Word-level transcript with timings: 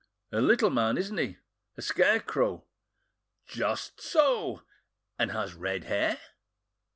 A 0.31 0.41
little 0.41 0.71
man, 0.71 0.97
isn't 0.97 1.19
he?—a 1.19 1.81
scarecrow?" 1.83 2.63
"Just 3.45 4.01
SO." 4.01 4.63
"And 5.19 5.29
has 5.31 5.53
red 5.53 5.83
hair?" 5.83 6.19